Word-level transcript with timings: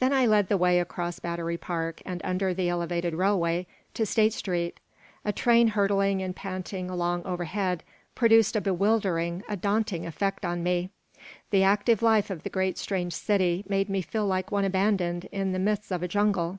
Then 0.00 0.12
I 0.12 0.26
led 0.26 0.48
the 0.48 0.56
way 0.58 0.80
across 0.80 1.20
Battery 1.20 1.56
Park 1.56 2.02
and 2.04 2.20
under 2.24 2.52
the 2.52 2.68
Elevated 2.68 3.14
railway 3.14 3.68
to 3.94 4.04
State 4.04 4.32
Street. 4.32 4.80
A 5.24 5.30
train 5.32 5.68
hurtling 5.68 6.20
and 6.20 6.34
panting 6.34 6.90
along 6.90 7.22
overhead 7.22 7.84
produced 8.16 8.56
a 8.56 8.60
bewildering, 8.60 9.44
a 9.48 9.56
daunting 9.56 10.04
effect 10.06 10.44
on 10.44 10.64
me. 10.64 10.90
The 11.50 11.62
active 11.62 12.02
life 12.02 12.30
of 12.30 12.42
the 12.42 12.50
great 12.50 12.78
strange 12.78 13.12
city 13.12 13.64
made 13.68 13.88
me 13.88 14.02
feel 14.02 14.26
like 14.26 14.50
one 14.50 14.64
abandoned 14.64 15.26
in 15.26 15.52
the 15.52 15.60
midst 15.60 15.92
of 15.92 16.02
a 16.02 16.08
jungle. 16.08 16.58